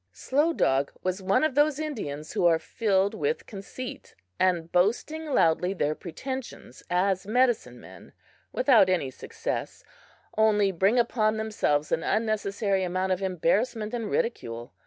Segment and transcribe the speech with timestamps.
[0.13, 5.75] Slow Dog was one of those Indians who are filled with conceit, and boasting loudly
[5.75, 8.11] their pretensions as medicine men,
[8.51, 9.83] without any success,
[10.35, 14.73] only bring upon themselves an unnecessary amount of embarrassment and ridicule.